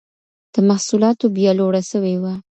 [0.53, 2.33] د محصولاتو بيه لوړه سوي وه.